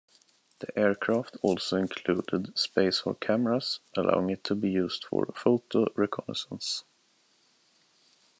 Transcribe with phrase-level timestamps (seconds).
[0.61, 6.85] The aircraft also included space for cameras, allowing it to be used for photo-reconnaissance.